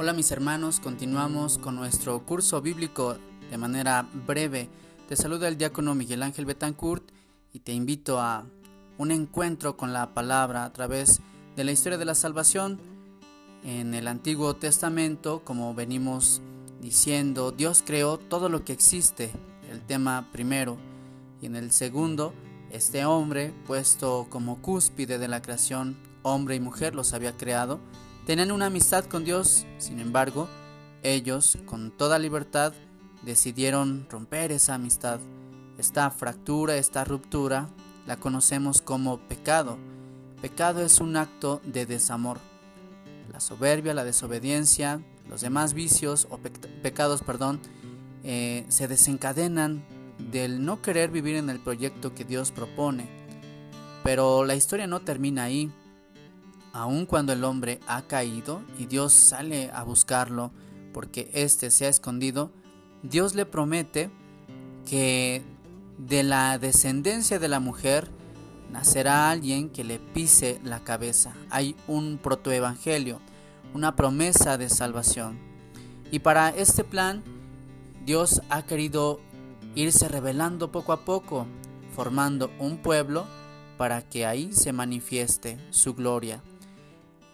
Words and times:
Hola 0.00 0.14
mis 0.14 0.30
hermanos, 0.30 0.80
continuamos 0.80 1.58
con 1.58 1.76
nuestro 1.76 2.24
curso 2.24 2.62
bíblico 2.62 3.18
de 3.50 3.58
manera 3.58 4.08
breve. 4.26 4.70
Te 5.06 5.14
saluda 5.14 5.46
el 5.46 5.58
diácono 5.58 5.94
Miguel 5.94 6.22
Ángel 6.22 6.46
Betancourt 6.46 7.04
y 7.52 7.58
te 7.58 7.74
invito 7.74 8.18
a 8.18 8.46
un 8.96 9.10
encuentro 9.10 9.76
con 9.76 9.92
la 9.92 10.14
palabra 10.14 10.64
a 10.64 10.72
través 10.72 11.20
de 11.54 11.64
la 11.64 11.72
historia 11.72 11.98
de 11.98 12.06
la 12.06 12.14
salvación. 12.14 12.80
En 13.62 13.92
el 13.92 14.08
Antiguo 14.08 14.56
Testamento, 14.56 15.42
como 15.44 15.74
venimos 15.74 16.40
diciendo, 16.80 17.52
Dios 17.52 17.82
creó 17.84 18.16
todo 18.16 18.48
lo 18.48 18.64
que 18.64 18.72
existe, 18.72 19.30
el 19.70 19.82
tema 19.82 20.30
primero, 20.32 20.78
y 21.42 21.46
en 21.46 21.56
el 21.56 21.72
segundo, 21.72 22.32
este 22.70 23.04
hombre, 23.04 23.52
puesto 23.66 24.28
como 24.30 24.62
cúspide 24.62 25.18
de 25.18 25.28
la 25.28 25.42
creación, 25.42 25.98
hombre 26.22 26.54
y 26.54 26.60
mujer, 26.60 26.94
los 26.94 27.12
había 27.12 27.36
creado, 27.36 27.80
tenían 28.30 28.52
una 28.52 28.66
amistad 28.66 29.06
con 29.06 29.24
Dios, 29.24 29.66
sin 29.78 29.98
embargo, 29.98 30.48
ellos, 31.02 31.58
con 31.66 31.90
toda 31.90 32.16
libertad, 32.20 32.72
decidieron 33.22 34.06
romper 34.08 34.52
esa 34.52 34.74
amistad. 34.74 35.18
Esta 35.78 36.08
fractura, 36.12 36.76
esta 36.76 37.02
ruptura, 37.02 37.70
la 38.06 38.18
conocemos 38.18 38.82
como 38.82 39.18
pecado. 39.18 39.78
Pecado 40.40 40.80
es 40.84 41.00
un 41.00 41.16
acto 41.16 41.60
de 41.64 41.86
desamor. 41.86 42.38
La 43.32 43.40
soberbia, 43.40 43.94
la 43.94 44.04
desobediencia, 44.04 45.02
los 45.28 45.40
demás 45.40 45.74
vicios 45.74 46.28
o 46.30 46.38
pecados, 46.38 47.22
perdón, 47.22 47.58
eh, 48.22 48.64
se 48.68 48.86
desencadenan 48.86 49.84
del 50.30 50.64
no 50.64 50.82
querer 50.82 51.10
vivir 51.10 51.34
en 51.34 51.50
el 51.50 51.58
proyecto 51.58 52.14
que 52.14 52.24
Dios 52.24 52.52
propone. 52.52 53.08
Pero 54.04 54.44
la 54.44 54.54
historia 54.54 54.86
no 54.86 55.00
termina 55.00 55.42
ahí. 55.42 55.72
Aun 56.72 57.06
cuando 57.06 57.32
el 57.32 57.44
hombre 57.44 57.80
ha 57.86 58.02
caído 58.02 58.62
y 58.78 58.86
Dios 58.86 59.12
sale 59.12 59.70
a 59.72 59.82
buscarlo 59.82 60.52
porque 60.92 61.30
éste 61.32 61.70
se 61.70 61.86
ha 61.86 61.88
escondido, 61.88 62.52
Dios 63.02 63.34
le 63.34 63.46
promete 63.46 64.10
que 64.86 65.42
de 65.98 66.22
la 66.22 66.58
descendencia 66.58 67.38
de 67.38 67.48
la 67.48 67.60
mujer 67.60 68.10
nacerá 68.70 69.30
alguien 69.30 69.70
que 69.70 69.84
le 69.84 69.98
pise 69.98 70.60
la 70.64 70.80
cabeza. 70.84 71.34
Hay 71.50 71.76
un 71.86 72.18
protoevangelio, 72.18 73.20
una 73.74 73.96
promesa 73.96 74.56
de 74.56 74.68
salvación. 74.68 75.38
Y 76.10 76.20
para 76.20 76.50
este 76.50 76.84
plan, 76.84 77.22
Dios 78.04 78.42
ha 78.48 78.62
querido 78.62 79.20
irse 79.74 80.08
revelando 80.08 80.72
poco 80.72 80.92
a 80.92 81.04
poco, 81.04 81.46
formando 81.94 82.50
un 82.58 82.78
pueblo 82.78 83.26
para 83.76 84.02
que 84.02 84.26
ahí 84.26 84.52
se 84.52 84.72
manifieste 84.72 85.58
su 85.70 85.94
gloria. 85.94 86.42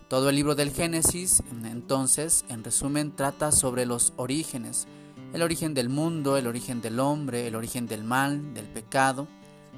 Todo 0.08 0.28
el 0.28 0.36
libro 0.36 0.54
del 0.54 0.70
Génesis, 0.70 1.42
entonces, 1.64 2.44
en 2.48 2.62
resumen, 2.62 3.10
trata 3.10 3.50
sobre 3.50 3.86
los 3.86 4.12
orígenes, 4.16 4.86
el 5.32 5.42
origen 5.42 5.74
del 5.74 5.88
mundo, 5.88 6.36
el 6.36 6.46
origen 6.46 6.80
del 6.80 7.00
hombre, 7.00 7.48
el 7.48 7.56
origen 7.56 7.88
del 7.88 8.04
mal, 8.04 8.54
del 8.54 8.66
pecado, 8.66 9.26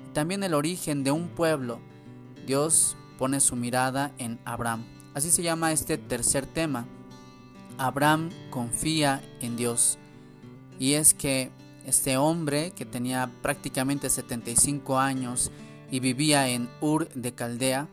y 0.07 0.13
también 0.13 0.43
el 0.43 0.53
origen 0.53 1.03
de 1.03 1.13
un 1.13 1.29
pueblo. 1.29 1.81
Dios 2.47 2.95
pone 3.19 3.41
su 3.41 3.57
mirada 3.57 4.13
en 4.19 4.39
Abraham. 4.45 4.85
Así 5.15 5.31
se 5.31 5.43
llama 5.43 5.73
este 5.73 5.97
tercer 5.97 6.45
tema. 6.45 6.87
Abraham 7.79 8.29
confía 8.51 9.23
en 9.41 9.57
Dios. 9.57 9.99
Y 10.79 10.93
es 10.93 11.15
que 11.15 11.51
este 11.87 12.19
hombre 12.19 12.73
que 12.73 12.85
tenía 12.85 13.31
prácticamente 13.41 14.11
75 14.11 14.99
años 14.99 15.51
y 15.91 16.01
vivía 16.01 16.49
en 16.49 16.69
Ur 16.83 17.09
de 17.15 17.33
Caldea, 17.33 17.89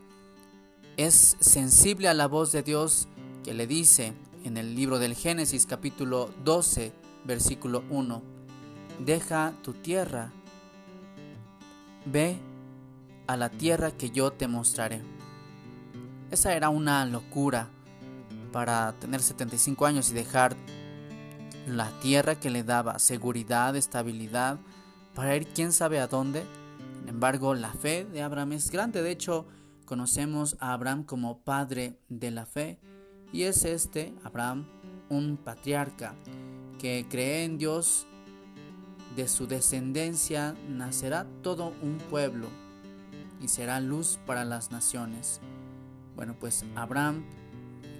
es 0.96 1.36
sensible 1.40 2.08
a 2.08 2.14
la 2.14 2.26
voz 2.26 2.52
de 2.52 2.62
Dios 2.62 3.08
que 3.44 3.54
le 3.54 3.66
dice 3.66 4.14
en 4.44 4.56
el 4.56 4.74
libro 4.74 4.98
del 4.98 5.14
Génesis 5.14 5.66
capítulo 5.66 6.30
12 6.44 6.92
versículo 7.26 7.84
1, 7.90 8.22
deja 9.04 9.52
tu 9.62 9.72
tierra, 9.74 10.32
ve 12.06 12.38
a 13.26 13.36
la 13.36 13.50
tierra 13.50 13.90
que 13.90 14.10
yo 14.10 14.32
te 14.32 14.48
mostraré. 14.48 15.02
Esa 16.30 16.54
era 16.54 16.68
una 16.68 17.04
locura 17.04 17.68
para 18.52 18.92
tener 18.98 19.20
75 19.20 19.86
años 19.86 20.10
y 20.10 20.14
dejar 20.14 20.56
la 21.66 21.90
tierra 22.00 22.36
que 22.36 22.50
le 22.50 22.62
daba 22.62 22.98
seguridad, 22.98 23.76
estabilidad, 23.76 24.58
para 25.14 25.36
ir 25.36 25.48
quién 25.48 25.72
sabe 25.72 26.00
a 26.00 26.06
dónde. 26.06 26.44
Sin 27.00 27.08
embargo, 27.08 27.54
la 27.54 27.72
fe 27.72 28.04
de 28.04 28.22
Abraham 28.22 28.52
es 28.52 28.70
grande. 28.70 29.02
De 29.02 29.10
hecho, 29.10 29.46
conocemos 29.86 30.56
a 30.60 30.74
Abraham 30.74 31.04
como 31.04 31.38
padre 31.38 31.98
de 32.10 32.30
la 32.30 32.44
fe. 32.44 32.78
Y 33.32 33.44
es 33.44 33.64
este, 33.64 34.14
Abraham, 34.22 34.66
un 35.08 35.38
patriarca 35.38 36.14
que 36.78 37.06
cree 37.08 37.44
en 37.44 37.56
Dios. 37.56 38.06
De 39.16 39.28
su 39.28 39.46
descendencia 39.46 40.54
nacerá 40.68 41.26
todo 41.42 41.72
un 41.80 41.96
pueblo 41.96 42.48
y 43.40 43.48
será 43.48 43.80
luz 43.80 44.18
para 44.26 44.44
las 44.44 44.70
naciones. 44.70 45.40
Bueno, 46.16 46.36
pues 46.38 46.66
Abraham, 46.74 47.24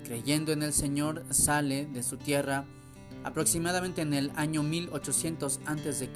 creyendo 0.05 0.53
en 0.53 0.63
el 0.63 0.75
Señor, 0.75 1.25
sale 1.31 1.87
de 1.87 2.03
su 2.03 2.19
tierra 2.19 2.67
aproximadamente 3.25 4.03
en 4.03 4.13
el 4.13 4.31
año 4.37 4.63
1800 4.63 5.61
a.C. 5.65 6.11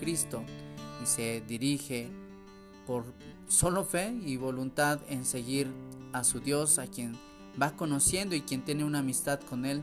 y 1.03 1.07
se 1.07 1.41
dirige 1.47 2.11
por 2.87 3.05
solo 3.49 3.85
fe 3.85 4.13
y 4.25 4.37
voluntad 4.37 5.01
en 5.09 5.25
seguir 5.25 5.69
a 6.13 6.25
su 6.25 6.41
Dios, 6.41 6.79
a 6.79 6.87
quien 6.87 7.17
va 7.61 7.77
conociendo 7.77 8.35
y 8.35 8.43
quien 8.43 8.65
tiene 8.65 8.85
una 8.85 9.01
amistad 9.01 9.41
con 9.41 9.65
él. 9.65 9.83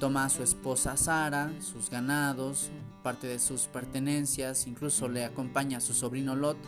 Toma 0.00 0.24
a 0.24 0.30
su 0.30 0.42
esposa 0.42 0.96
Sara, 0.96 1.50
sus 1.60 1.90
ganados, 1.90 2.70
parte 3.02 3.26
de 3.26 3.38
sus 3.38 3.62
pertenencias, 3.62 4.66
incluso 4.66 5.08
le 5.08 5.24
acompaña 5.24 5.78
a 5.78 5.80
su 5.80 5.92
sobrino 5.92 6.36
Lot 6.36 6.58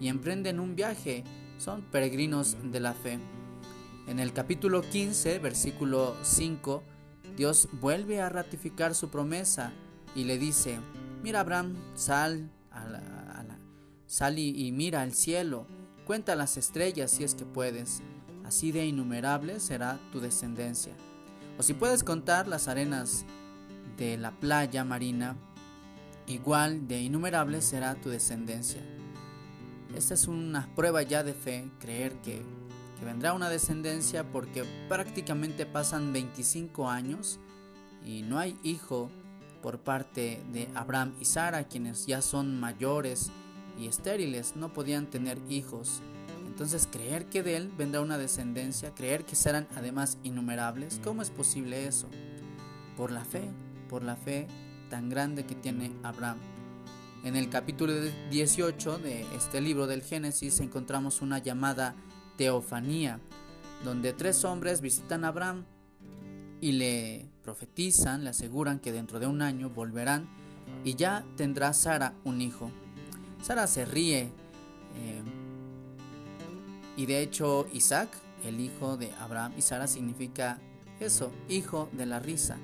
y 0.00 0.08
emprenden 0.08 0.60
un 0.60 0.74
viaje. 0.74 1.24
Son 1.58 1.82
peregrinos 1.82 2.56
de 2.62 2.80
la 2.80 2.94
fe. 2.94 3.18
En 4.06 4.18
el 4.18 4.32
capítulo 4.32 4.82
15, 4.82 5.38
versículo 5.38 6.16
5, 6.22 6.82
Dios 7.36 7.68
vuelve 7.80 8.20
a 8.20 8.28
ratificar 8.28 8.94
su 8.94 9.10
promesa 9.10 9.72
y 10.14 10.24
le 10.24 10.38
dice, 10.38 10.78
mira 11.22 11.40
Abraham, 11.40 11.76
sal, 11.94 12.50
sal 14.08 14.40
y, 14.40 14.72
mira 14.72 15.02
al 15.02 15.14
cielo, 15.14 15.64
cuenta 16.04 16.34
las 16.34 16.56
estrellas 16.56 17.12
si 17.12 17.22
es 17.22 17.36
que 17.36 17.44
puedes, 17.44 18.02
así 18.44 18.72
de 18.72 18.84
innumerable 18.84 19.60
será 19.60 20.00
tu 20.10 20.18
descendencia. 20.18 20.94
O 21.56 21.62
si 21.62 21.74
puedes 21.74 22.02
contar 22.02 22.48
las 22.48 22.66
arenas 22.66 23.24
de 23.96 24.16
la 24.16 24.32
playa 24.32 24.82
marina, 24.82 25.36
igual 26.26 26.88
de 26.88 27.02
innumerable 27.02 27.62
será 27.62 27.94
tu 27.94 28.08
descendencia. 28.10 28.82
Esta 29.94 30.14
es 30.14 30.26
una 30.26 30.68
prueba 30.74 31.02
ya 31.02 31.22
de 31.22 31.34
fe, 31.34 31.70
creer 31.78 32.14
que 32.22 32.42
que 32.98 33.04
vendrá 33.04 33.32
una 33.32 33.48
descendencia 33.48 34.24
porque 34.24 34.64
prácticamente 34.88 35.66
pasan 35.66 36.12
25 36.12 36.88
años 36.88 37.38
y 38.04 38.22
no 38.22 38.38
hay 38.38 38.58
hijo 38.62 39.10
por 39.62 39.78
parte 39.78 40.42
de 40.52 40.68
Abraham 40.74 41.14
y 41.20 41.24
Sara, 41.24 41.64
quienes 41.64 42.06
ya 42.06 42.22
son 42.22 42.58
mayores 42.58 43.30
y 43.78 43.86
estériles, 43.86 44.56
no 44.56 44.72
podían 44.72 45.06
tener 45.06 45.38
hijos. 45.48 46.02
Entonces 46.46 46.88
creer 46.90 47.26
que 47.26 47.42
de 47.42 47.56
él 47.56 47.70
vendrá 47.76 48.00
una 48.00 48.18
descendencia, 48.18 48.94
creer 48.94 49.24
que 49.24 49.36
serán 49.36 49.68
además 49.76 50.18
innumerables, 50.24 51.00
¿cómo 51.04 51.22
es 51.22 51.30
posible 51.30 51.86
eso? 51.86 52.08
Por 52.96 53.12
la 53.12 53.24
fe, 53.24 53.48
por 53.88 54.02
la 54.02 54.16
fe 54.16 54.48
tan 54.90 55.08
grande 55.08 55.46
que 55.46 55.54
tiene 55.54 55.92
Abraham. 56.02 56.38
En 57.24 57.36
el 57.36 57.48
capítulo 57.48 57.92
18 58.30 58.98
de 58.98 59.22
este 59.36 59.60
libro 59.60 59.86
del 59.86 60.02
Génesis 60.02 60.60
encontramos 60.60 61.20
una 61.20 61.38
llamada 61.38 61.94
teofanía, 62.36 63.20
donde 63.84 64.12
tres 64.12 64.44
hombres 64.44 64.80
visitan 64.80 65.24
a 65.24 65.28
Abraham 65.28 65.64
y 66.60 66.72
le 66.72 67.28
profetizan, 67.42 68.24
le 68.24 68.30
aseguran 68.30 68.78
que 68.78 68.92
dentro 68.92 69.20
de 69.20 69.26
un 69.26 69.42
año 69.42 69.70
volverán 69.70 70.28
y 70.84 70.94
ya 70.94 71.24
tendrá 71.36 71.72
Sara 71.72 72.14
un 72.24 72.40
hijo. 72.40 72.70
Sara 73.42 73.66
se 73.66 73.84
ríe 73.84 74.30
eh, 74.96 75.22
y 76.96 77.06
de 77.06 77.22
hecho 77.22 77.66
Isaac, 77.72 78.08
el 78.44 78.60
hijo 78.60 78.96
de 78.96 79.12
Abraham 79.20 79.52
y 79.56 79.62
Sara, 79.62 79.86
significa 79.86 80.58
eso, 81.00 81.32
hijo 81.48 81.88
de 81.92 82.06
la 82.06 82.18
risa, 82.18 82.58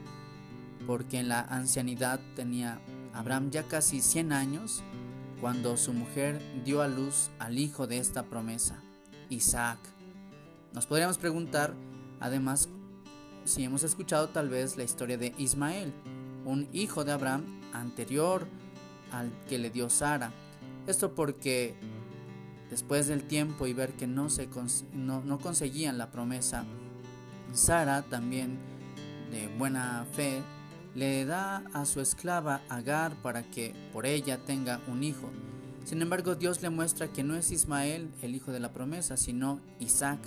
porque 0.87 1.21
en 1.21 1.29
la 1.29 1.41
ancianidad 1.41 2.21
tenía 2.35 2.81
Abraham 3.13 3.51
ya 3.51 3.63
casi 3.65 4.01
100 4.01 4.33
años 4.33 4.83
cuando 5.41 5.77
su 5.77 5.93
mujer 5.93 6.41
dio 6.65 6.83
a 6.83 6.89
luz 6.89 7.31
al 7.39 7.59
hijo 7.59 7.87
de 7.87 7.99
esta 7.99 8.25
promesa. 8.25 8.83
Isaac. 9.29 9.79
Nos 10.73 10.87
podríamos 10.87 11.19
preguntar, 11.19 11.75
además, 12.21 12.69
si 13.45 13.63
hemos 13.63 13.83
escuchado 13.85 14.29
tal 14.29 14.49
vez 14.49 14.77
la 14.77 14.85
historia 14.85 15.19
de 15.19 15.35
Ismael, 15.39 15.93
un 16.45 16.69
hijo 16.73 17.05
de 17.05 17.13
Abraham 17.13 17.61
anterior 17.73 18.47
al 19.13 19.31
que 19.49 19.59
le 19.59 19.71
dio 19.71 19.89
Sara. 19.91 20.33
Esto 20.87 21.15
porque 21.15 21.75
después 22.71 23.07
del 23.07 23.23
tiempo 23.23 23.67
y 23.67 23.73
ver 23.73 23.93
que 23.93 24.07
no, 24.07 24.29
se 24.29 24.49
no, 24.93 25.39
conseguían 25.39 25.97
la 25.97 26.11
promesa, 26.11 26.65
Sara 27.53 28.03
también 28.03 28.59
de 29.31 29.49
buena 29.57 30.07
fe, 30.13 30.43
le 30.95 31.25
da 31.25 31.65
a 31.73 31.87
su 31.87 32.01
esclava 32.01 32.61
Agar 32.69 33.15
para 33.23 33.43
que 33.43 33.75
por 33.93 34.07
ella 34.07 34.39
tenga 34.45 34.81
un 34.87 35.03
hijo. 35.03 35.31
Sin 35.85 36.03
embargo, 36.03 36.35
Dios 36.35 36.63
le 36.63 36.71
muestra 36.71 37.09
que 37.09 37.23
no 37.23 37.35
es 37.35 37.51
Ismael 37.51 38.11
el 38.23 38.35
hijo 38.35 38.53
de 38.53 38.61
la 38.61 38.73
promesa, 38.73 39.17
sino 39.17 39.61
Isaac, 39.81 40.21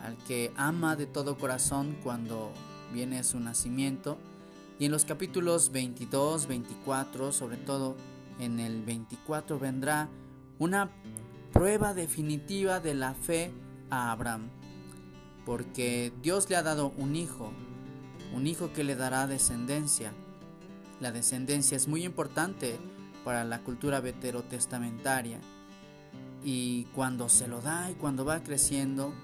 al 0.00 0.16
que 0.18 0.52
ama 0.56 0.96
de 0.96 1.06
todo 1.06 1.38
corazón 1.38 1.96
cuando 2.02 2.52
viene 2.92 3.24
su 3.24 3.40
nacimiento. 3.40 4.18
Y 4.78 4.86
en 4.86 4.92
los 4.92 5.04
capítulos 5.04 5.70
22, 5.70 6.46
24, 6.46 7.32
sobre 7.32 7.56
todo 7.56 7.96
en 8.38 8.60
el 8.60 8.82
24, 8.82 9.58
vendrá 9.58 10.08
una 10.58 10.90
prueba 11.52 11.94
definitiva 11.94 12.80
de 12.80 12.94
la 12.94 13.14
fe 13.14 13.52
a 13.90 14.10
Abraham, 14.12 14.48
porque 15.44 16.12
Dios 16.22 16.48
le 16.50 16.56
ha 16.56 16.62
dado 16.62 16.92
un 16.96 17.16
hijo, 17.16 17.52
un 18.34 18.46
hijo 18.46 18.72
que 18.72 18.84
le 18.84 18.96
dará 18.96 19.26
descendencia. 19.26 20.12
La 21.00 21.12
descendencia 21.12 21.76
es 21.76 21.88
muy 21.88 22.04
importante 22.04 22.78
para 23.24 23.44
la 23.44 23.60
cultura 23.60 24.00
veterotestamentaria 24.00 25.40
y 26.42 26.84
cuando 26.94 27.28
se 27.28 27.48
lo 27.48 27.60
da 27.60 27.90
y 27.90 27.94
cuando 27.94 28.24
va 28.24 28.42
creciendo, 28.42 29.14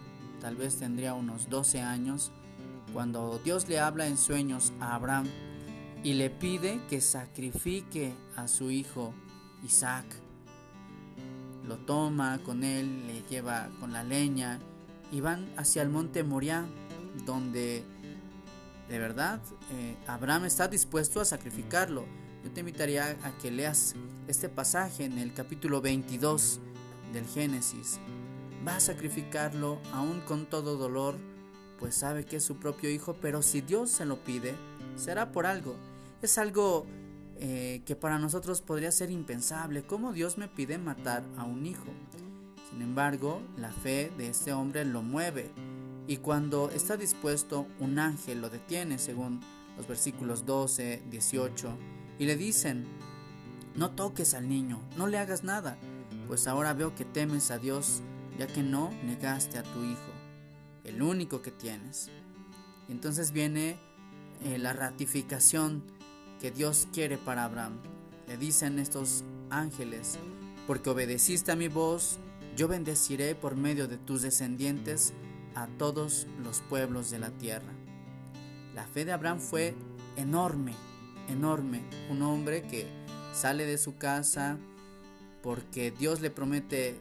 tal 0.40 0.56
vez 0.56 0.76
tendría 0.76 1.14
unos 1.14 1.50
12 1.50 1.80
años, 1.80 2.32
cuando 2.92 3.38
Dios 3.44 3.68
le 3.68 3.78
habla 3.78 4.06
en 4.06 4.16
sueños 4.16 4.72
a 4.80 4.94
Abraham 4.94 5.26
y 6.02 6.14
le 6.14 6.30
pide 6.30 6.80
que 6.88 7.00
sacrifique 7.00 8.14
a 8.36 8.48
su 8.48 8.70
hijo 8.70 9.12
Isaac. 9.62 10.06
Lo 11.66 11.76
toma 11.78 12.40
con 12.42 12.64
él, 12.64 13.06
le 13.06 13.22
lleva 13.28 13.68
con 13.80 13.92
la 13.92 14.02
leña 14.02 14.58
y 15.12 15.20
van 15.20 15.46
hacia 15.56 15.82
el 15.82 15.90
monte 15.90 16.24
Moriah, 16.24 16.64
donde 17.26 17.84
de 18.88 18.98
verdad 18.98 19.40
eh, 19.72 19.96
Abraham 20.06 20.46
está 20.46 20.68
dispuesto 20.68 21.20
a 21.20 21.24
sacrificarlo. 21.24 22.06
Yo 22.42 22.50
te 22.50 22.60
invitaría 22.60 23.18
a 23.22 23.36
que 23.38 23.50
leas 23.50 23.94
este 24.26 24.48
pasaje 24.48 25.04
en 25.04 25.18
el 25.18 25.34
capítulo 25.34 25.82
22 25.82 26.60
del 27.12 27.26
Génesis. 27.26 28.00
Va 28.66 28.76
a 28.76 28.80
sacrificarlo 28.80 29.78
aún 29.92 30.20
con 30.20 30.46
todo 30.46 30.76
dolor, 30.76 31.18
pues 31.78 31.94
sabe 31.94 32.24
que 32.24 32.36
es 32.36 32.44
su 32.44 32.56
propio 32.56 32.90
hijo, 32.90 33.16
pero 33.20 33.42
si 33.42 33.60
Dios 33.60 33.90
se 33.90 34.06
lo 34.06 34.24
pide, 34.24 34.54
será 34.96 35.32
por 35.32 35.46
algo. 35.46 35.76
Es 36.22 36.38
algo 36.38 36.86
eh, 37.36 37.82
que 37.86 37.96
para 37.96 38.18
nosotros 38.18 38.60
podría 38.60 38.92
ser 38.92 39.10
impensable. 39.10 39.82
¿Cómo 39.82 40.12
Dios 40.12 40.36
me 40.38 40.48
pide 40.48 40.78
matar 40.78 41.24
a 41.36 41.44
un 41.44 41.64
hijo? 41.64 41.86
Sin 42.70 42.82
embargo, 42.82 43.42
la 43.56 43.72
fe 43.72 44.12
de 44.16 44.28
este 44.28 44.52
hombre 44.52 44.84
lo 44.84 45.02
mueve 45.02 45.50
y 46.06 46.18
cuando 46.18 46.70
está 46.70 46.96
dispuesto, 46.96 47.66
un 47.78 47.98
ángel 47.98 48.40
lo 48.40 48.50
detiene, 48.50 48.98
según 48.98 49.40
los 49.76 49.86
versículos 49.86 50.44
12, 50.44 51.04
18, 51.08 51.78
y 52.18 52.26
le 52.26 52.36
dicen, 52.36 52.84
no 53.76 53.92
toques 53.92 54.34
al 54.34 54.48
niño, 54.48 54.80
no 54.96 55.06
le 55.06 55.18
hagas 55.18 55.44
nada, 55.44 55.78
pues 56.26 56.48
ahora 56.48 56.74
veo 56.74 56.96
que 56.96 57.04
temes 57.04 57.52
a 57.52 57.58
Dios, 57.58 58.02
ya 58.38 58.48
que 58.48 58.64
no 58.64 58.90
negaste 59.04 59.58
a 59.58 59.62
tu 59.62 59.84
hijo, 59.84 60.12
el 60.82 61.00
único 61.00 61.42
que 61.42 61.52
tienes. 61.52 62.10
entonces 62.88 63.30
viene 63.30 63.78
eh, 64.42 64.58
la 64.58 64.72
ratificación 64.72 65.84
que 66.40 66.50
Dios 66.50 66.88
quiere 66.92 67.18
para 67.18 67.44
Abraham. 67.44 67.78
Le 68.26 68.36
dicen 68.36 68.78
estos 68.78 69.24
ángeles, 69.50 70.18
porque 70.66 70.90
obedeciste 70.90 71.52
a 71.52 71.56
mi 71.56 71.68
voz, 71.68 72.18
yo 72.56 72.66
bendeciré 72.66 73.34
por 73.34 73.56
medio 73.56 73.86
de 73.86 73.98
tus 73.98 74.22
descendientes 74.22 75.12
a 75.54 75.66
todos 75.66 76.26
los 76.42 76.60
pueblos 76.60 77.10
de 77.10 77.18
la 77.18 77.30
tierra. 77.30 77.72
La 78.74 78.86
fe 78.86 79.04
de 79.04 79.12
Abraham 79.12 79.40
fue 79.40 79.74
enorme, 80.16 80.74
enorme. 81.28 81.82
Un 82.08 82.22
hombre 82.22 82.62
que 82.62 82.86
sale 83.32 83.66
de 83.66 83.78
su 83.78 83.96
casa 83.96 84.58
porque 85.42 85.90
Dios 85.90 86.20
le 86.20 86.30
promete 86.30 86.96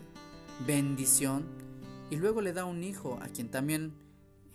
bendición 0.65 1.45
y 2.09 2.18
luego 2.18 2.42
le 2.42 2.53
da 2.53 2.65
un 2.65 2.83
hijo 2.83 3.19
a 3.21 3.27
quien 3.27 3.50
también 3.50 3.94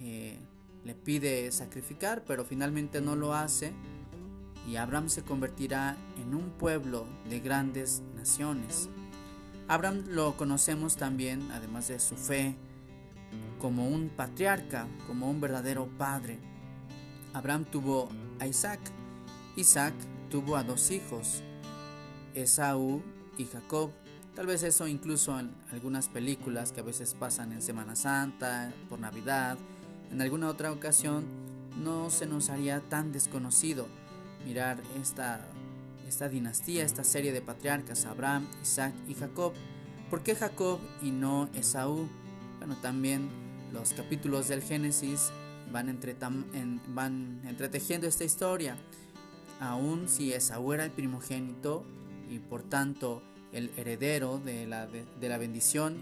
eh, 0.00 0.38
le 0.84 0.94
pide 0.94 1.50
sacrificar, 1.52 2.24
pero 2.26 2.44
finalmente 2.44 3.00
no 3.00 3.16
lo 3.16 3.32
hace 3.32 3.72
y 4.66 4.76
Abraham 4.76 5.08
se 5.08 5.22
convertirá 5.22 5.96
en 6.16 6.34
un 6.34 6.50
pueblo 6.50 7.06
de 7.28 7.40
grandes 7.40 8.02
naciones. 8.16 8.88
Abraham 9.68 10.04
lo 10.08 10.36
conocemos 10.36 10.96
también, 10.96 11.50
además 11.52 11.88
de 11.88 11.98
su 11.98 12.16
fe, 12.16 12.56
como 13.58 13.88
un 13.88 14.10
patriarca, 14.10 14.86
como 15.06 15.30
un 15.30 15.40
verdadero 15.40 15.88
padre. 15.98 16.38
Abraham 17.32 17.64
tuvo 17.64 18.08
a 18.40 18.46
Isaac. 18.46 18.80
Isaac 19.56 19.94
tuvo 20.30 20.56
a 20.56 20.64
dos 20.64 20.90
hijos, 20.90 21.42
Esaú 22.34 23.02
y 23.38 23.46
Jacob. 23.46 23.90
Tal 24.34 24.46
vez 24.46 24.62
eso 24.64 24.88
incluso 24.88 25.38
en 25.38 25.54
algunas 25.70 26.08
películas 26.08 26.72
que 26.72 26.80
a 26.80 26.84
veces 26.84 27.14
pasan 27.14 27.52
en 27.52 27.62
Semana 27.62 27.94
Santa, 27.94 28.72
por 28.88 28.98
Navidad, 28.98 29.56
en 30.10 30.20
alguna 30.20 30.48
otra 30.48 30.72
ocasión, 30.72 31.24
no 31.82 32.10
se 32.10 32.26
nos 32.26 32.50
haría 32.50 32.80
tan 32.80 33.12
desconocido 33.12 33.86
mirar 34.44 34.82
esta, 35.00 35.40
esta 36.06 36.28
dinastía, 36.28 36.84
esta 36.84 37.04
serie 37.04 37.32
de 37.32 37.40
patriarcas, 37.40 38.04
Abraham, 38.06 38.48
Isaac 38.62 38.94
y 39.08 39.14
Jacob. 39.14 39.52
¿Por 40.10 40.22
qué 40.22 40.34
Jacob 40.34 40.78
y 41.02 41.10
no 41.10 41.48
Esaú? 41.54 42.08
Bueno, 42.58 42.76
también 42.80 43.28
los 43.72 43.92
capítulos 43.92 44.48
del 44.48 44.62
Génesis 44.62 45.30
van, 45.72 45.88
entretejiendo 47.48 48.06
esta 48.06 48.24
historia. 48.24 48.76
Aún 49.60 50.08
si 50.08 50.32
Esaú 50.32 50.72
era 50.72 50.84
el 50.84 50.90
primogénito 50.90 51.84
y 52.30 52.38
por 52.38 52.62
tanto 52.62 53.22
el 53.52 53.70
heredero 53.76 54.38
de 54.38 54.66
la, 54.66 54.86
de, 54.86 55.28
la 55.28 55.38
bendición 55.38 55.96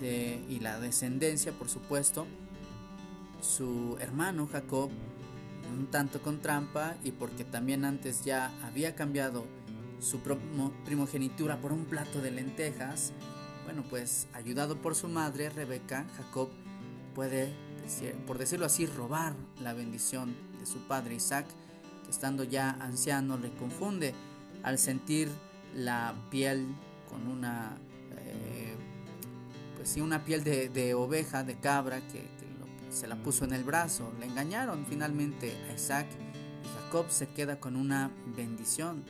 de, 0.00 0.42
y 0.48 0.60
la 0.60 0.80
descendencia, 0.80 1.52
por 1.52 1.68
supuesto, 1.68 2.26
su 3.40 3.96
hermano 4.00 4.48
Jacob 4.50 4.90
un 5.78 5.86
tanto 5.86 6.20
con 6.22 6.40
trampa 6.40 6.94
y 7.04 7.12
porque 7.12 7.44
también 7.44 7.84
antes 7.84 8.24
ya 8.24 8.50
había 8.64 8.94
cambiado 8.94 9.46
su 10.00 10.20
primogenitura 10.84 11.60
por 11.60 11.72
un 11.72 11.84
plato 11.84 12.20
de 12.20 12.30
lentejas, 12.30 13.12
bueno, 13.64 13.84
pues 13.88 14.26
ayudado 14.32 14.76
por 14.76 14.94
su 14.94 15.08
madre, 15.08 15.48
Rebeca, 15.48 16.06
Jacob 16.16 16.50
puede, 17.14 17.52
por 18.26 18.38
decirlo 18.38 18.66
así, 18.66 18.86
robar 18.86 19.34
la 19.62 19.72
bendición 19.72 20.34
de 20.58 20.66
su 20.66 20.78
padre 20.88 21.14
Isaac, 21.14 21.46
que 22.04 22.10
estando 22.10 22.44
ya 22.44 22.70
anciano 22.80 23.38
le 23.38 23.52
confunde 23.52 24.14
al 24.62 24.78
sentir 24.78 25.28
la 25.74 26.14
piel 26.30 26.66
con 27.08 27.26
una, 27.28 27.76
eh, 28.18 28.74
pues 29.76 29.90
sí, 29.90 30.00
una 30.00 30.24
piel 30.24 30.42
de, 30.42 30.94
oveja, 30.94 31.44
de 31.44 31.56
cabra, 31.56 32.00
que, 32.08 32.41
se 32.92 33.06
la 33.06 33.16
puso 33.16 33.44
en 33.44 33.52
el 33.52 33.64
brazo. 33.64 34.12
Le 34.20 34.26
engañaron 34.26 34.86
finalmente 34.86 35.56
a 35.68 35.74
Isaac 35.74 36.06
y 36.62 36.82
Jacob 36.82 37.06
se 37.08 37.28
queda 37.28 37.58
con 37.58 37.76
una 37.76 38.10
bendición. 38.36 39.04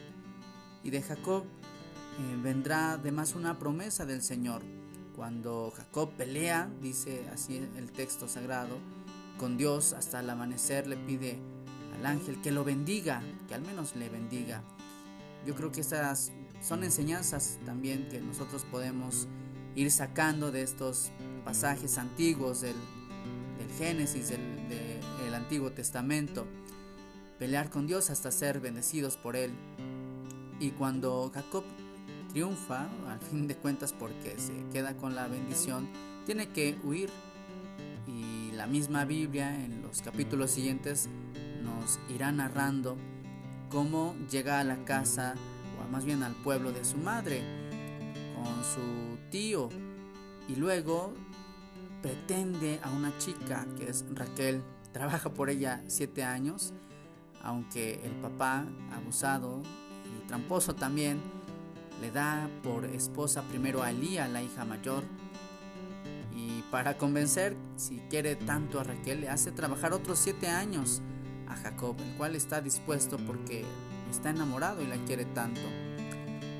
Y 0.84 0.90
de 0.90 1.02
Jacob 1.02 1.44
eh, 1.44 2.36
vendrá 2.42 2.92
además 2.92 3.34
una 3.34 3.58
promesa 3.58 4.06
del 4.06 4.22
Señor. 4.22 4.62
Cuando 5.16 5.72
Jacob 5.76 6.10
pelea, 6.16 6.70
dice 6.80 7.28
así 7.32 7.56
el 7.76 7.92
texto 7.92 8.28
sagrado, 8.28 8.78
con 9.38 9.56
Dios 9.56 9.92
hasta 9.92 10.20
el 10.20 10.30
amanecer 10.30 10.86
le 10.86 10.96
pide 10.96 11.38
al 11.98 12.06
ángel 12.06 12.40
que 12.40 12.50
lo 12.50 12.64
bendiga, 12.64 13.22
que 13.48 13.54
al 13.54 13.62
menos 13.62 13.96
le 13.96 14.08
bendiga. 14.08 14.62
Yo 15.46 15.54
creo 15.54 15.72
que 15.72 15.80
estas 15.80 16.32
son 16.60 16.84
enseñanzas 16.84 17.58
también 17.66 18.08
que 18.08 18.20
nosotros 18.20 18.64
podemos 18.70 19.26
ir 19.74 19.90
sacando 19.90 20.52
de 20.52 20.62
estos 20.62 21.10
pasajes 21.44 21.98
antiguos 21.98 22.60
del 22.60 22.76
Génesis, 23.72 24.28
del, 24.28 25.34
Antiguo 25.34 25.72
Testamento, 25.72 26.46
pelear 27.38 27.70
con 27.70 27.86
Dios 27.86 28.10
hasta 28.10 28.30
ser 28.30 28.60
bendecidos 28.60 29.16
por 29.16 29.34
Él. 29.34 29.52
Y 30.60 30.70
cuando 30.70 31.30
Jacob 31.34 31.64
triunfa, 32.32 32.88
al 33.08 33.20
fin 33.20 33.48
de 33.48 33.56
cuentas 33.56 33.92
porque 33.92 34.38
se 34.38 34.52
queda 34.72 34.96
con 34.96 35.14
la 35.14 35.26
bendición, 35.26 35.88
tiene 36.26 36.48
que 36.48 36.78
huir. 36.84 37.10
Y 38.06 38.52
la 38.52 38.66
misma 38.66 39.04
Biblia 39.04 39.54
en 39.64 39.82
los 39.82 40.02
capítulos 40.02 40.50
siguientes 40.50 41.08
nos 41.62 41.98
irá 42.14 42.30
narrando 42.30 42.96
cómo 43.70 44.14
llega 44.30 44.60
a 44.60 44.64
la 44.64 44.84
casa, 44.84 45.34
o 45.80 45.90
más 45.90 46.04
bien 46.04 46.22
al 46.22 46.34
pueblo 46.34 46.72
de 46.72 46.84
su 46.84 46.98
madre, 46.98 47.42
con 48.34 48.62
su 48.64 49.18
tío. 49.30 49.68
Y 50.48 50.56
luego 50.56 51.14
pretende 52.02 52.80
a 52.82 52.90
una 52.90 53.16
chica 53.18 53.66
que 53.78 53.88
es 53.88 54.04
Raquel, 54.12 54.62
trabaja 54.92 55.30
por 55.30 55.48
ella 55.48 55.82
siete 55.86 56.24
años, 56.24 56.74
aunque 57.42 58.00
el 58.04 58.12
papá, 58.16 58.66
abusado 58.92 59.62
y 60.04 60.26
tramposo 60.26 60.74
también, 60.74 61.20
le 62.00 62.10
da 62.10 62.50
por 62.62 62.84
esposa 62.84 63.42
primero 63.42 63.82
a 63.82 63.90
Elía, 63.90 64.26
la 64.28 64.42
hija 64.42 64.64
mayor, 64.64 65.04
y 66.34 66.62
para 66.70 66.98
convencer, 66.98 67.56
si 67.76 67.98
quiere 68.10 68.34
tanto 68.34 68.80
a 68.80 68.84
Raquel, 68.84 69.20
le 69.20 69.28
hace 69.28 69.52
trabajar 69.52 69.92
otros 69.92 70.18
siete 70.18 70.48
años 70.48 71.00
a 71.48 71.54
Jacob, 71.54 71.96
el 72.00 72.16
cual 72.16 72.34
está 72.34 72.60
dispuesto 72.60 73.16
porque 73.18 73.64
está 74.10 74.30
enamorado 74.30 74.82
y 74.82 74.86
la 74.86 74.96
quiere 75.04 75.24
tanto. 75.26 75.60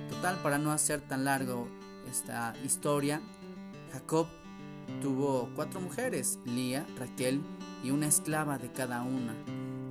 Total, 0.08 0.36
para 0.42 0.58
no 0.58 0.70
hacer 0.70 1.00
tan 1.00 1.24
largo 1.24 1.66
esta 2.08 2.54
historia, 2.64 3.20
Jacob 3.92 4.28
tuvo 5.00 5.50
cuatro 5.54 5.80
mujeres, 5.80 6.38
Lía, 6.44 6.86
Raquel 6.98 7.40
y 7.82 7.90
una 7.90 8.06
esclava 8.06 8.58
de 8.58 8.70
cada 8.70 9.02
una, 9.02 9.34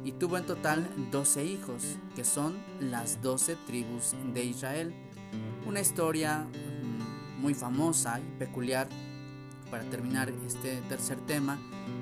y 0.03 0.13
tuvo 0.13 0.37
en 0.37 0.45
total 0.45 0.89
doce 1.11 1.45
hijos, 1.45 1.97
que 2.15 2.23
son 2.23 2.57
las 2.79 3.21
doce 3.21 3.55
tribus 3.67 4.15
de 4.33 4.45
Israel. 4.45 4.93
Una 5.65 5.79
historia 5.79 6.39
mm, 6.39 7.41
muy 7.41 7.53
famosa 7.53 8.19
y 8.19 8.39
peculiar 8.39 8.87
para 9.69 9.83
terminar 9.85 10.29
este 10.45 10.81
tercer 10.89 11.19
tema 11.21 11.59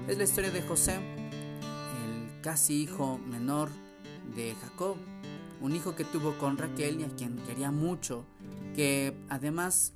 es 0.07 0.17
la 0.17 0.23
historia 0.23 0.49
de 0.49 0.61
José, 0.61 0.95
el 0.95 2.41
casi 2.41 2.81
hijo 2.81 3.19
menor 3.19 3.69
de 4.35 4.55
Jacob, 4.61 4.97
un 5.61 5.75
hijo 5.75 5.95
que 5.95 6.05
tuvo 6.05 6.37
con 6.37 6.57
Raquel 6.57 7.01
y 7.01 7.03
a 7.03 7.09
quien 7.09 7.37
quería 7.45 7.71
mucho, 7.71 8.25
que 8.75 9.15
además 9.29 9.93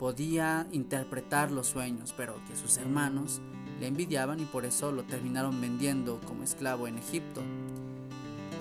podía 0.00 0.66
interpretar 0.72 1.50
los 1.50 1.66
sueños, 1.66 2.14
pero 2.16 2.42
que 2.48 2.56
sus 2.56 2.78
hermanos 2.78 3.42
le 3.78 3.86
envidiaban 3.86 4.40
y 4.40 4.46
por 4.46 4.64
eso 4.64 4.92
lo 4.92 5.02
terminaron 5.02 5.60
vendiendo 5.60 6.22
como 6.26 6.42
esclavo 6.42 6.88
en 6.88 6.96
Egipto. 6.96 7.42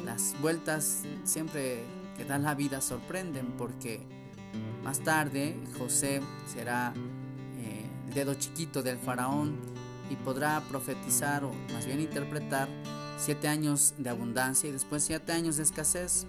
Las 0.04 0.36
vueltas 0.42 1.04
siempre 1.24 1.86
que 2.18 2.26
dan 2.26 2.44
la 2.44 2.56
vida 2.56 2.82
sorprenden 2.82 3.54
porque 3.58 4.02
más 4.84 5.00
tarde 5.00 5.58
José 5.78 6.20
será 6.46 6.94
eh, 7.58 7.86
el 8.10 8.14
dedo 8.14 8.34
chiquito 8.34 8.84
del 8.84 8.98
faraón 8.98 9.56
y 10.10 10.18
podrá 10.18 10.60
profetizar 10.68 11.46
o 11.46 11.54
más 11.72 11.86
bien 11.86 12.02
interpretar 12.02 12.68
siete 13.18 13.48
años 13.48 13.94
de 13.98 14.10
abundancia 14.10 14.68
y 14.68 14.74
después 14.74 15.06
siete 15.06 15.32
años 15.32 15.56
de 15.56 15.64
escasez. 15.64 16.28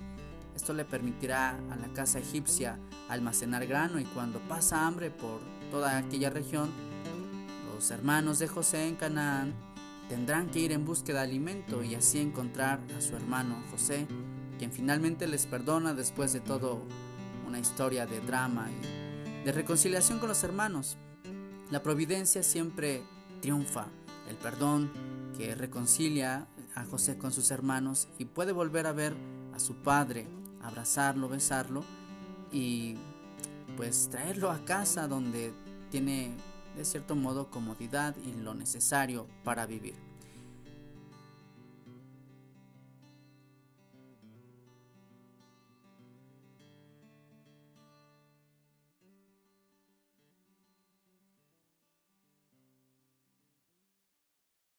Esto 0.61 0.75
le 0.75 0.85
permitirá 0.85 1.59
a 1.71 1.77
la 1.77 1.89
casa 1.95 2.19
egipcia 2.19 2.79
almacenar 3.09 3.67
grano 3.67 3.99
y 3.99 4.05
cuando 4.05 4.41
pasa 4.41 4.87
hambre 4.87 5.11
por 5.11 5.41
toda 5.71 5.97
aquella 5.97 6.29
región, 6.29 6.69
los 7.75 7.91
hermanos 7.91 8.39
de 8.39 8.47
José 8.47 8.87
en 8.87 8.97
Canaán 8.97 9.55
tendrán 10.11 10.51
que 10.51 10.59
ir 10.59 10.73
en 10.73 10.85
búsqueda 10.85 11.21
de 11.21 11.29
alimento 11.29 11.83
y 11.83 11.95
así 11.95 12.19
encontrar 12.19 12.79
a 12.95 13.01
su 13.01 13.17
hermano 13.17 13.57
José, 13.71 14.07
quien 14.59 14.71
finalmente 14.71 15.27
les 15.27 15.47
perdona 15.47 15.95
después 15.95 16.35
de 16.35 16.41
todo 16.41 16.83
una 17.49 17.59
historia 17.59 18.05
de 18.05 18.21
drama 18.21 18.69
y 18.71 19.45
de 19.47 19.53
reconciliación 19.53 20.19
con 20.19 20.29
los 20.29 20.45
hermanos. 20.45 20.99
La 21.71 21.83
providencia 21.83 22.43
siempre 22.43 23.03
triunfa, 23.41 23.87
el 24.29 24.37
perdón 24.37 24.91
que 25.39 25.55
reconcilia 25.55 26.49
a 26.75 26.85
José 26.85 27.17
con 27.17 27.33
sus 27.33 27.51
hermanos 27.51 28.09
y 28.19 28.27
puede 28.27 28.53
volver 28.53 28.87
a 28.87 28.93
ver 28.93 29.17
a 29.55 29.59
su 29.59 29.77
padre, 29.77 30.29
abrazarlo, 30.63 31.29
besarlo 31.29 31.85
y 32.53 32.97
pues 33.77 34.09
traerlo 34.11 34.51
a 34.51 34.65
casa 34.65 35.09
donde 35.09 35.53
tiene 35.91 36.37
de 36.77 36.85
cierto 36.85 37.17
modo 37.17 37.51
comodidad 37.51 38.15
y 38.25 38.33
lo 38.33 38.55
necesario 38.55 39.27
para 39.45 39.67
vivir. 39.67 40.10